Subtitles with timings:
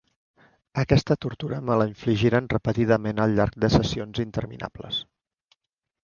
[0.83, 5.03] Aquesta tortura me la infligiren repetidament al llarg de sessions interminables.